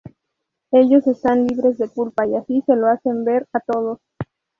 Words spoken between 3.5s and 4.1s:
a todos.